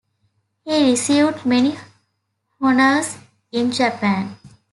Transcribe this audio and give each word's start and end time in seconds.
He 0.65 0.89
received 0.89 1.45
many 1.45 1.77
honours 2.59 3.19
in 3.51 3.71
Japan. 3.71 4.35